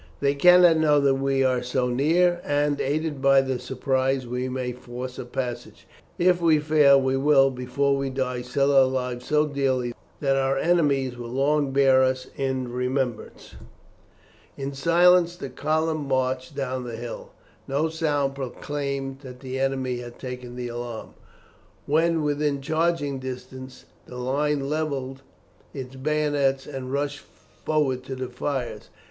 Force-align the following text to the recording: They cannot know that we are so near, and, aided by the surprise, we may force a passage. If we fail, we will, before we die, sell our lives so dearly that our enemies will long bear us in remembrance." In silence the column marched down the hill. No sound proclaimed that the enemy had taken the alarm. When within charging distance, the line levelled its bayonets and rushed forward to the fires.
They 0.19 0.33
cannot 0.33 0.77
know 0.77 0.99
that 0.99 1.13
we 1.21 1.43
are 1.43 1.61
so 1.61 1.87
near, 1.87 2.41
and, 2.43 2.81
aided 2.81 3.21
by 3.21 3.41
the 3.41 3.59
surprise, 3.59 4.25
we 4.25 4.49
may 4.49 4.71
force 4.71 5.19
a 5.19 5.25
passage. 5.25 5.85
If 6.17 6.41
we 6.41 6.57
fail, 6.57 6.99
we 6.99 7.17
will, 7.17 7.51
before 7.51 7.95
we 7.95 8.09
die, 8.09 8.41
sell 8.41 8.75
our 8.75 8.85
lives 8.87 9.27
so 9.27 9.45
dearly 9.45 9.93
that 10.19 10.35
our 10.37 10.57
enemies 10.57 11.17
will 11.17 11.29
long 11.29 11.71
bear 11.71 12.01
us 12.01 12.25
in 12.35 12.71
remembrance." 12.71 13.53
In 14.57 14.73
silence 14.73 15.35
the 15.35 15.51
column 15.51 16.07
marched 16.07 16.55
down 16.55 16.83
the 16.83 16.97
hill. 16.97 17.29
No 17.67 17.87
sound 17.87 18.33
proclaimed 18.33 19.19
that 19.19 19.39
the 19.41 19.59
enemy 19.59 19.99
had 19.99 20.17
taken 20.17 20.55
the 20.55 20.69
alarm. 20.69 21.13
When 21.85 22.23
within 22.23 22.59
charging 22.59 23.19
distance, 23.19 23.85
the 24.07 24.17
line 24.17 24.67
levelled 24.67 25.21
its 25.75 25.95
bayonets 25.95 26.65
and 26.65 26.91
rushed 26.91 27.19
forward 27.19 28.03
to 28.05 28.15
the 28.15 28.29
fires. 28.29 28.89